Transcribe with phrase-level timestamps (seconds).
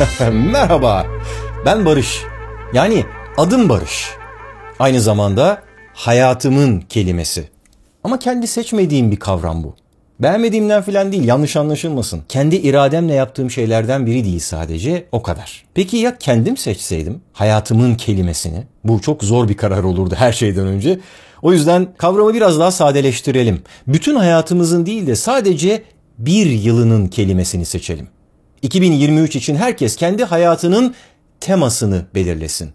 [0.32, 1.06] Merhaba,
[1.66, 2.22] ben Barış.
[2.74, 3.04] Yani
[3.36, 4.10] adım Barış.
[4.78, 5.62] Aynı zamanda
[5.94, 7.48] hayatımın kelimesi.
[8.04, 9.74] Ama kendi seçmediğim bir kavram bu.
[10.20, 12.22] Beğenmediğimden falan değil yanlış anlaşılmasın.
[12.28, 15.64] Kendi irademle yaptığım şeylerden biri değil sadece o kadar.
[15.74, 18.62] Peki ya kendim seçseydim hayatımın kelimesini?
[18.84, 21.00] Bu çok zor bir karar olurdu her şeyden önce.
[21.42, 23.62] O yüzden kavramı biraz daha sadeleştirelim.
[23.86, 25.82] Bütün hayatımızın değil de sadece
[26.18, 28.08] bir yılının kelimesini seçelim.
[28.62, 30.94] 2023 için herkes kendi hayatının
[31.40, 32.70] temasını belirlesin.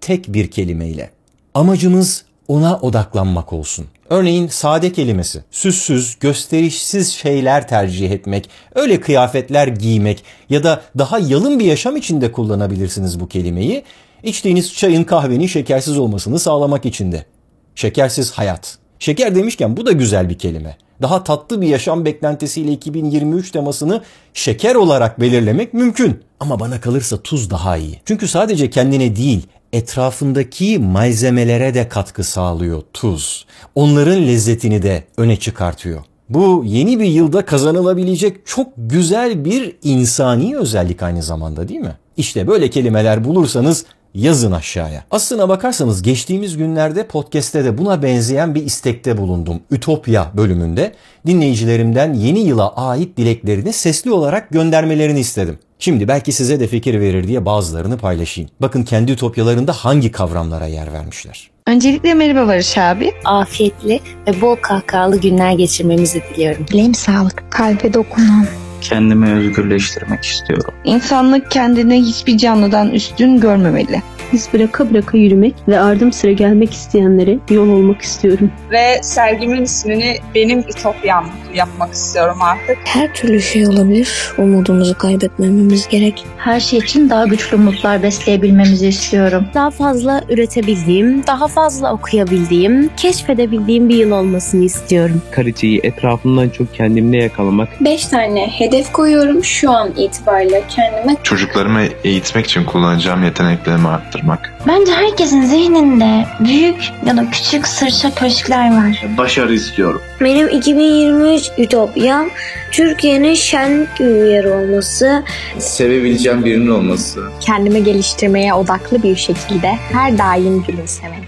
[0.00, 1.10] Tek bir kelimeyle.
[1.54, 3.86] Amacımız ona odaklanmak olsun.
[4.10, 11.58] Örneğin sade kelimesi, süssüz, gösterişsiz şeyler tercih etmek, öyle kıyafetler giymek ya da daha yalın
[11.58, 13.84] bir yaşam içinde kullanabilirsiniz bu kelimeyi.
[14.22, 17.26] İçtiğiniz çayın kahvenin şekersiz olmasını sağlamak için de.
[17.74, 18.78] Şekersiz hayat.
[18.98, 20.76] Şeker demişken bu da güzel bir kelime.
[21.02, 24.02] Daha tatlı bir yaşam beklentisiyle 2023 temasını
[24.34, 26.20] şeker olarak belirlemek mümkün.
[26.40, 28.00] Ama bana kalırsa tuz daha iyi.
[28.04, 33.46] Çünkü sadece kendine değil, etrafındaki malzemelere de katkı sağlıyor tuz.
[33.74, 36.00] Onların lezzetini de öne çıkartıyor.
[36.28, 41.96] Bu yeni bir yılda kazanılabilecek çok güzel bir insani özellik aynı zamanda değil mi?
[42.16, 43.84] İşte böyle kelimeler bulursanız
[44.16, 45.04] yazın aşağıya.
[45.10, 49.60] Aslına bakarsanız geçtiğimiz günlerde podcast'te de buna benzeyen bir istekte bulundum.
[49.70, 50.92] Ütopya bölümünde
[51.26, 55.58] dinleyicilerimden yeni yıla ait dileklerini sesli olarak göndermelerini istedim.
[55.78, 58.50] Şimdi belki size de fikir verir diye bazılarını paylaşayım.
[58.60, 61.50] Bakın kendi ütopyalarında hangi kavramlara yer vermişler.
[61.66, 63.12] Öncelikle merhaba Barış abi.
[63.24, 66.66] Afiyetli ve bol kahkahalı günler geçirmemizi diliyorum.
[66.68, 68.46] Dileğim sağlık, kalbe dokunan,
[68.88, 70.74] kendimi özgürleştirmek istiyorum.
[70.84, 74.02] İnsanlık kendini hiçbir canlıdan üstün görmemeli.
[74.32, 78.50] Biz bıraka bıraka yürümek ve ardım sıra gelmek isteyenlere yol olmak istiyorum.
[78.70, 82.78] Ve sergimin ismini benim Ütopyam yapmak istiyorum artık.
[82.84, 84.32] Her türlü şey olabilir.
[84.38, 86.24] Umudumuzu kaybetmememiz gerek.
[86.36, 89.46] Her şey için daha güçlü umutlar besleyebilmemizi istiyorum.
[89.54, 95.22] Daha fazla üretebildiğim, daha fazla okuyabildiğim, keşfedebildiğim bir yıl olmasını istiyorum.
[95.30, 97.68] Kaliteyi etrafımdan çok kendimde yakalamak.
[97.80, 101.16] 5 tane hedef koyuyorum şu an itibariyle kendime.
[101.22, 104.52] Çocuklarımı eğitmek için kullanacağım yeteneklerimi arttırmak.
[104.68, 109.04] Bence herkesin zihninde büyük ya da küçük sırça köşkler var.
[109.18, 110.00] Başarı istiyorum.
[110.20, 112.28] Benim 2023 ütopyam
[112.72, 115.24] Türkiye'nin şenlik bir yer olması.
[115.58, 117.20] Sevebileceğim birinin olması.
[117.40, 121.24] Kendimi geliştirmeye odaklı bir şekilde her daim gülümsemek.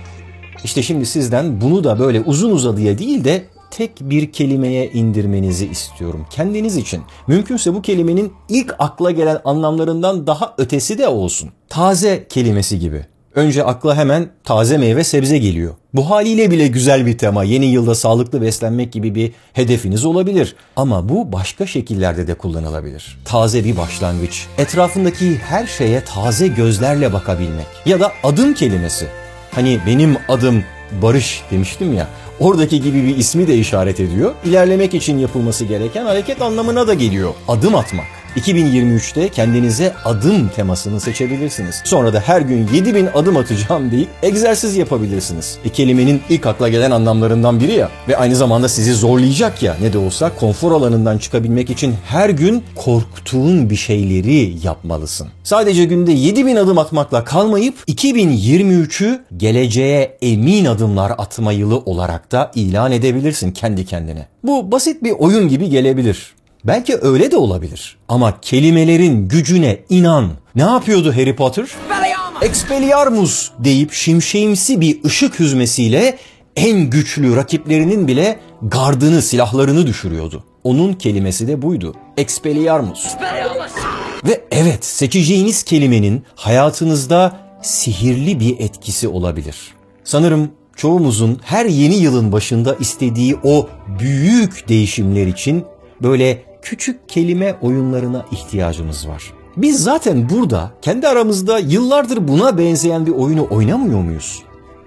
[0.64, 6.26] İşte şimdi sizden bunu da böyle uzun uzadıya değil de tek bir kelimeye indirmenizi istiyorum.
[6.30, 7.02] Kendiniz için.
[7.26, 11.50] Mümkünse bu kelimenin ilk akla gelen anlamlarından daha ötesi de olsun.
[11.68, 13.06] Taze kelimesi gibi.
[13.34, 15.74] Önce akla hemen taze meyve sebze geliyor.
[15.94, 17.44] Bu haliyle bile güzel bir tema.
[17.44, 20.56] Yeni yılda sağlıklı beslenmek gibi bir hedefiniz olabilir.
[20.76, 23.18] Ama bu başka şekillerde de kullanılabilir.
[23.24, 24.46] Taze bir başlangıç.
[24.58, 27.66] Etrafındaki her şeye taze gözlerle bakabilmek.
[27.86, 29.06] Ya da adım kelimesi.
[29.50, 30.62] Hani benim adım
[31.02, 32.06] Barış demiştim ya.
[32.40, 34.34] Oradaki gibi bir ismi de işaret ediyor.
[34.44, 37.34] İlerlemek için yapılması gereken hareket anlamına da geliyor.
[37.48, 38.06] Adım atmak.
[38.36, 41.82] 2023'te kendinize adım temasını seçebilirsiniz.
[41.84, 45.58] Sonra da her gün 7000 adım atacağım deyip egzersiz yapabilirsiniz.
[45.64, 49.92] E, kelimenin ilk akla gelen anlamlarından biri ya ve aynı zamanda sizi zorlayacak ya ne
[49.92, 55.28] de olsa konfor alanından çıkabilmek için her gün korktuğun bir şeyleri yapmalısın.
[55.44, 62.92] Sadece günde 7000 adım atmakla kalmayıp 2023'ü geleceğe emin adımlar atma yılı olarak da ilan
[62.92, 64.26] edebilirsin kendi kendine.
[64.44, 66.34] Bu basit bir oyun gibi gelebilir.
[66.64, 67.96] Belki öyle de olabilir.
[68.08, 70.30] Ama kelimelerin gücüne inan.
[70.54, 71.66] Ne yapıyordu Harry Potter?
[72.42, 76.18] Expelliarmus deyip şimşeğimsi bir ışık hüzmesiyle
[76.56, 80.44] en güçlü rakiplerinin bile gardını, silahlarını düşürüyordu.
[80.64, 81.94] Onun kelimesi de buydu.
[82.16, 83.06] Expelliarmus.
[84.24, 89.56] Ve evet seçeceğiniz kelimenin hayatınızda sihirli bir etkisi olabilir.
[90.04, 93.68] Sanırım çoğumuzun her yeni yılın başında istediği o
[94.00, 95.64] büyük değişimler için
[96.02, 99.32] böyle küçük kelime oyunlarına ihtiyacımız var.
[99.56, 104.42] Biz zaten burada kendi aramızda yıllardır buna benzeyen bir oyunu oynamıyor muyuz?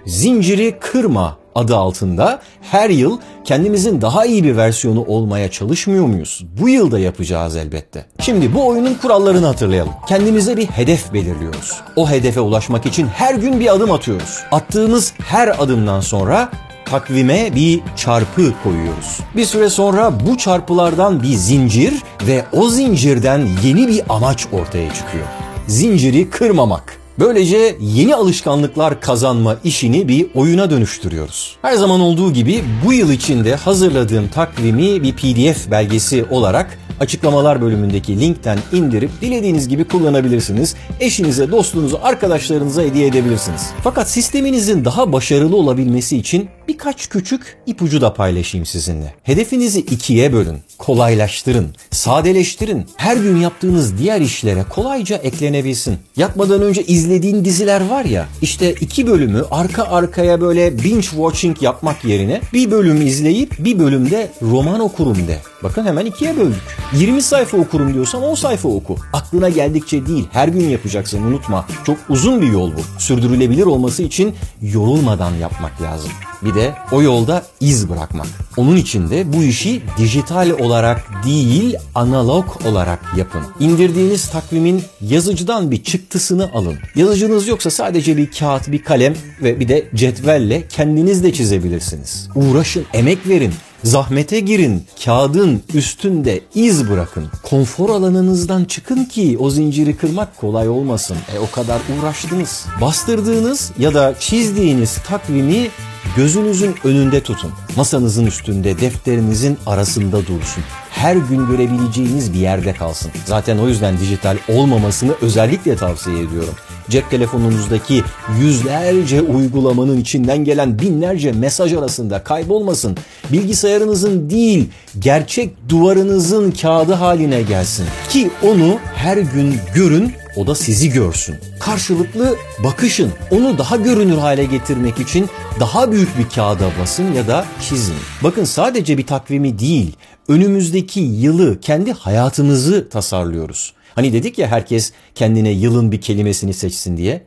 [0.06, 3.20] Zinciri kırma adı altında her yıl
[3.52, 6.46] kendimizin daha iyi bir versiyonu olmaya çalışmıyor muyuz?
[6.62, 8.06] Bu yılda yapacağız elbette.
[8.20, 9.94] Şimdi bu oyunun kurallarını hatırlayalım.
[10.08, 11.82] Kendimize bir hedef belirliyoruz.
[11.96, 14.40] O hedefe ulaşmak için her gün bir adım atıyoruz.
[14.52, 16.52] Attığımız her adımdan sonra
[16.86, 19.20] takvime bir çarpı koyuyoruz.
[19.36, 21.94] Bir süre sonra bu çarpılardan bir zincir
[22.28, 25.26] ve o zincirden yeni bir amaç ortaya çıkıyor.
[25.68, 27.01] Zinciri kırmamak.
[27.20, 31.56] Böylece yeni alışkanlıklar kazanma işini bir oyuna dönüştürüyoruz.
[31.62, 38.20] Her zaman olduğu gibi bu yıl içinde hazırladığım takvimi bir PDF belgesi olarak Açıklamalar bölümündeki
[38.20, 40.76] linkten indirip dilediğiniz gibi kullanabilirsiniz.
[41.00, 43.70] Eşinize, dostunuza, arkadaşlarınıza hediye edebilirsiniz.
[43.84, 46.50] Fakat sisteminizin daha başarılı olabilmesi için
[46.82, 49.14] birkaç küçük ipucu da paylaşayım sizinle.
[49.24, 52.86] Hedefinizi ikiye bölün, kolaylaştırın, sadeleştirin.
[52.96, 55.98] Her gün yaptığınız diğer işlere kolayca eklenebilsin.
[56.18, 62.06] Yatmadan önce izlediğin diziler var ya, işte iki bölümü arka arkaya böyle binge watching yapmak
[62.06, 65.38] yerine bir bölüm izleyip bir bölümde roman okurum de.
[65.64, 66.62] Bakın hemen ikiye böldük.
[66.94, 68.96] 20 sayfa okurum diyorsan 10 sayfa oku.
[69.14, 71.66] Aklına geldikçe değil her gün yapacaksın unutma.
[71.86, 73.00] Çok uzun bir yol bu.
[73.00, 76.12] Sürdürülebilir olması için yorulmadan yapmak lazım.
[76.42, 78.28] Bir de o yolda iz bırakmak.
[78.58, 83.42] Onun için de bu işi dijital olarak değil analog olarak yapın.
[83.60, 86.76] İndirdiğiniz takvimin yazıcıdan bir çıktısını alın.
[86.96, 92.30] Yazıcınız yoksa sadece bir kağıt, bir kalem ve bir de cetvelle kendiniz de çizebilirsiniz.
[92.36, 93.54] Uğraşın, emek verin.
[93.84, 97.28] Zahmete girin, kağıdın üstünde iz bırakın.
[97.44, 101.18] Konfor alanınızdan çıkın ki o zinciri kırmak kolay olmasın.
[101.36, 102.66] E o kadar uğraştınız.
[102.82, 105.68] Bastırdığınız ya da çizdiğiniz takvimi
[106.16, 107.52] gözünüzün önünde tutun.
[107.76, 110.64] Masanızın üstünde, defterinizin arasında dursun.
[110.90, 113.12] Her gün görebileceğiniz bir yerde kalsın.
[113.26, 116.56] Zaten o yüzden dijital olmamasını özellikle tavsiye ediyorum.
[116.92, 118.04] Cep telefonunuzdaki
[118.40, 122.98] yüzlerce uygulamanın içinden gelen binlerce mesaj arasında kaybolmasın.
[123.32, 127.86] Bilgisayarınızın değil, gerçek duvarınızın kağıdı haline gelsin.
[128.10, 131.36] Ki onu her gün görün, o da sizi görsün.
[131.60, 133.12] Karşılıklı bakışın.
[133.32, 135.30] Onu daha görünür hale getirmek için
[135.60, 137.96] daha büyük bir kağıda basın ya da çizin.
[138.24, 139.96] Bakın sadece bir takvimi değil,
[140.28, 143.74] önümüzdeki yılı, kendi hayatımızı tasarlıyoruz.
[143.96, 147.24] Hani dedik ya herkes kendine yılın bir kelimesini seçsin diye.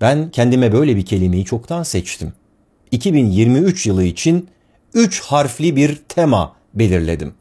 [0.00, 2.32] Ben kendime böyle bir kelimeyi çoktan seçtim.
[2.90, 4.48] 2023 yılı için
[4.94, 7.34] 3 harfli bir tema belirledim.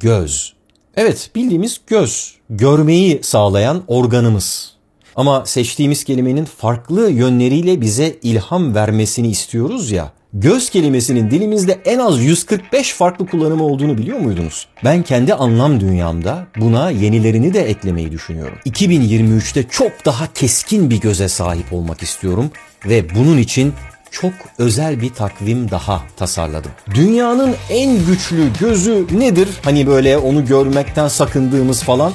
[0.00, 0.55] Göz.
[0.96, 2.34] Evet bildiğimiz göz.
[2.50, 4.72] Görmeyi sağlayan organımız.
[5.16, 10.12] Ama seçtiğimiz kelimenin farklı yönleriyle bize ilham vermesini istiyoruz ya.
[10.32, 14.66] Göz kelimesinin dilimizde en az 145 farklı kullanımı olduğunu biliyor muydunuz?
[14.84, 18.58] Ben kendi anlam dünyamda buna yenilerini de eklemeyi düşünüyorum.
[18.66, 22.50] 2023'te çok daha keskin bir göze sahip olmak istiyorum
[22.86, 23.72] ve bunun için
[24.20, 26.70] çok özel bir takvim daha tasarladım.
[26.94, 29.48] Dünyanın en güçlü gözü nedir?
[29.62, 32.12] Hani böyle onu görmekten sakındığımız falan.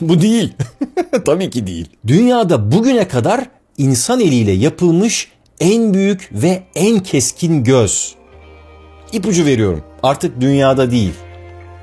[0.00, 0.54] Bu değil.
[1.26, 1.88] Tabii ki değil.
[2.06, 3.44] Dünyada bugüne kadar
[3.78, 5.28] insan eliyle yapılmış
[5.60, 8.14] en büyük ve en keskin göz.
[9.12, 9.82] İpucu veriyorum.
[10.02, 11.14] Artık dünyada değil.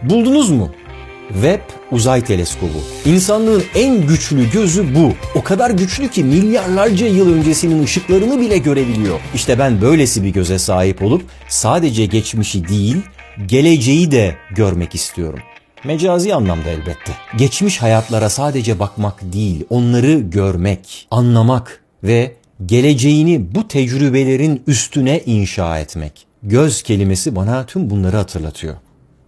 [0.04, 0.72] Buldunuz mu?
[1.34, 1.62] Webb
[1.92, 2.84] Uzay Teleskobu.
[3.06, 5.14] İnsanlığın en güçlü gözü bu.
[5.40, 9.20] O kadar güçlü ki milyarlarca yıl öncesinin ışıklarını bile görebiliyor.
[9.36, 12.98] İşte ben böylesi bir göze sahip olup sadece geçmişi değil,
[13.46, 15.40] geleceği de görmek istiyorum.
[15.84, 17.12] Mecazi anlamda elbette.
[17.38, 22.32] Geçmiş hayatlara sadece bakmak değil, onları görmek, anlamak ve
[22.66, 26.26] geleceğini bu tecrübelerin üstüne inşa etmek.
[26.44, 28.76] Göz kelimesi bana tüm bunları hatırlatıyor.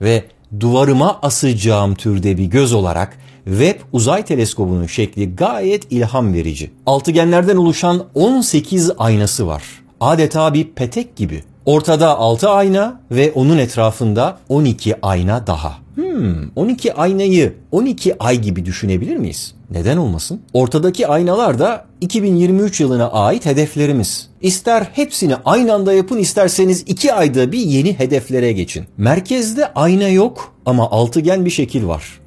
[0.02, 0.24] Ve
[0.60, 6.72] duvarıma asacağım türde bir göz olarak Webb uzay teleskobunun şekli gayet ilham verici.
[6.86, 9.64] Altıgenlerden oluşan 18 aynası var.
[10.00, 11.44] Adeta bir petek gibi.
[11.66, 15.78] Ortada 6 ayna ve onun etrafında 12 ayna daha.
[15.96, 19.54] Hmm, 12 aynayı 12 ay gibi düşünebilir miyiz?
[19.72, 20.42] Neden olmasın?
[20.54, 24.30] Ortadaki aynalar da 2023 yılına ait hedeflerimiz.
[24.42, 28.86] İster hepsini aynı anda yapın isterseniz 2 ayda bir yeni hedeflere geçin.
[28.98, 32.20] Merkezde ayna yok ama altıgen bir şekil var.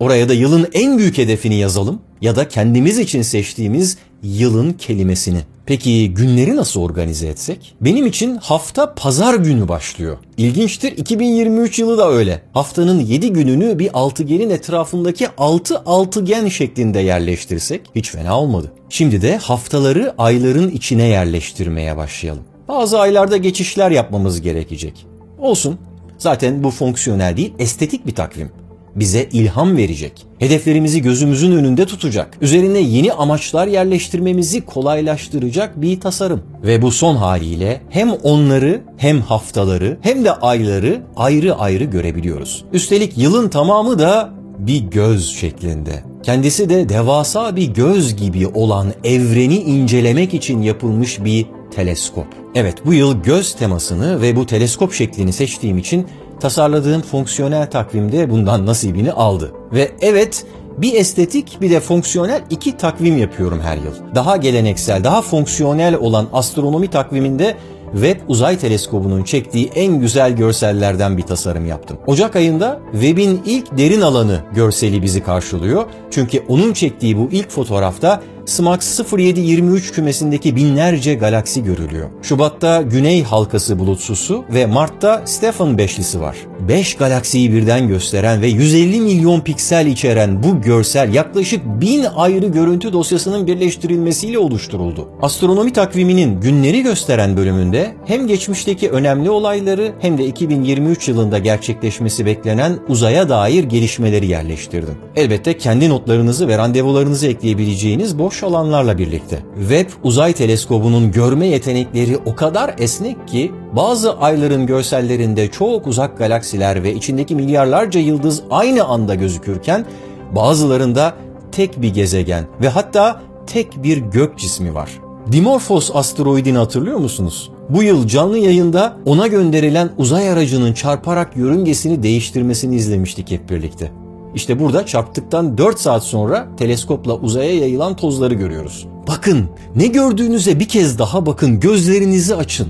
[0.00, 5.40] Oraya da yılın en büyük hedefini yazalım ya da kendimiz için seçtiğimiz yılın kelimesini.
[5.66, 7.74] Peki günleri nasıl organize etsek?
[7.80, 10.16] Benim için hafta pazar günü başlıyor.
[10.36, 12.42] İlginçtir 2023 yılı da öyle.
[12.52, 18.72] Haftanın 7 gününü bir altıgenin etrafındaki 6 altıgen şeklinde yerleştirsek hiç fena olmadı.
[18.88, 22.44] Şimdi de haftaları ayların içine yerleştirmeye başlayalım.
[22.68, 25.06] Bazı aylarda geçişler yapmamız gerekecek.
[25.38, 25.78] Olsun.
[26.18, 28.50] Zaten bu fonksiyonel değil, estetik bir takvim
[28.96, 30.26] bize ilham verecek.
[30.38, 32.38] Hedeflerimizi gözümüzün önünde tutacak.
[32.40, 36.42] Üzerine yeni amaçlar yerleştirmemizi kolaylaştıracak bir tasarım.
[36.62, 42.64] Ve bu son haliyle hem onları hem haftaları hem de ayları ayrı ayrı görebiliyoruz.
[42.72, 46.04] Üstelik yılın tamamı da bir göz şeklinde.
[46.22, 52.26] Kendisi de devasa bir göz gibi olan evreni incelemek için yapılmış bir teleskop.
[52.54, 56.06] Evet bu yıl göz temasını ve bu teleskop şeklini seçtiğim için
[56.40, 59.52] tasarladığım fonksiyonel takvimde bundan nasibini aldı.
[59.72, 60.46] Ve evet
[60.78, 64.14] bir estetik bir de fonksiyonel iki takvim yapıyorum her yıl.
[64.14, 67.56] Daha geleneksel, daha fonksiyonel olan astronomi takviminde
[67.92, 71.98] Webb Uzay Teleskobu'nun çektiği en güzel görsellerden bir tasarım yaptım.
[72.06, 75.84] Ocak ayında Webb'in ilk derin alanı görseli bizi karşılıyor.
[76.10, 82.10] Çünkü onun çektiği bu ilk fotoğrafta SMAX 0723 kümesindeki binlerce galaksi görülüyor.
[82.22, 86.36] Şubat'ta Güney halkası bulutsusu ve Mart'ta Stefan beşlisi var.
[86.68, 92.92] 5 galaksiyi birden gösteren ve 150 milyon piksel içeren bu görsel yaklaşık 1000 ayrı görüntü
[92.92, 95.08] dosyasının birleştirilmesiyle oluşturuldu.
[95.22, 102.78] Astronomi takviminin günleri gösteren bölümünde hem geçmişteki önemli olayları hem de 2023 yılında gerçekleşmesi beklenen
[102.88, 104.94] uzaya dair gelişmeleri yerleştirdim.
[105.16, 109.38] Elbette kendi notlarınızı ve randevularınızı ekleyebileceğiniz boş alanlarla birlikte.
[109.58, 116.82] Webb Uzay Teleskobu'nun görme yetenekleri o kadar esnek ki bazı ayların görsellerinde çok uzak galaksiler
[116.82, 119.86] ve içindeki milyarlarca yıldız aynı anda gözükürken
[120.34, 121.14] bazılarında
[121.52, 124.90] tek bir gezegen ve hatta tek bir gök cismi var.
[125.32, 127.50] Dimorphos asteroidini hatırlıyor musunuz?
[127.68, 133.92] Bu yıl canlı yayında ona gönderilen uzay aracının çarparak yörüngesini değiştirmesini izlemiştik hep birlikte.
[134.34, 138.86] İşte burada çarptıktan 4 saat sonra teleskopla uzaya yayılan tozları görüyoruz.
[139.08, 142.68] Bakın, ne gördüğünüze bir kez daha bakın, gözlerinizi açın.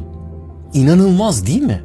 [0.75, 1.82] İnanılmaz değil mi?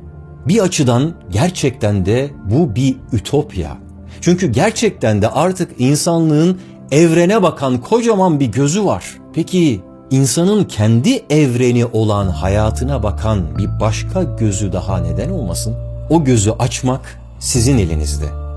[0.48, 3.78] Bir açıdan gerçekten de bu bir ütopya.
[4.22, 6.58] Çünkü gerçekten de artık insanlığın
[6.92, 9.04] evrene bakan kocaman bir gözü var.
[9.34, 15.76] Peki insanın kendi evreni olan hayatına bakan bir başka gözü daha neden olmasın?
[16.10, 18.51] O gözü açmak sizin elinizde.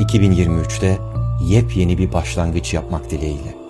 [0.00, 0.98] 2023'te
[1.40, 3.63] yepyeni bir başlangıç yapmak dileğiyle.